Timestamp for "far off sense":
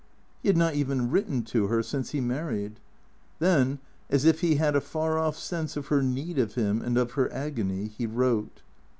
4.81-5.77